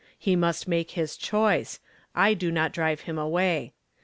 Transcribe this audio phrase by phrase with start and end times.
[0.17, 1.77] He must make his clioice;
[2.15, 3.73] I do not drive liini away.